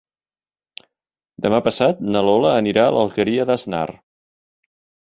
Demà 1.47 1.59
passat 1.67 2.01
na 2.17 2.25
Lola 2.29 2.57
anirà 2.63 2.89
a 2.89 2.97
l'Alqueria 2.99 3.49
d'Asnar. 3.53 3.89